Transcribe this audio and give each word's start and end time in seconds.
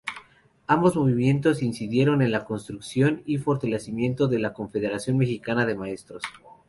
Ambos 0.65 0.95
movimientos 0.95 1.61
incidieron 1.61 2.23
en 2.23 2.31
la 2.31 2.43
construcción 2.43 3.21
y 3.27 3.37
fortalecimiento 3.37 4.27
de 4.27 4.39
la 4.39 4.51
Confederación 4.51 5.15
Mexicana 5.15 5.63
de 5.67 5.75
Maestros. 5.75 6.23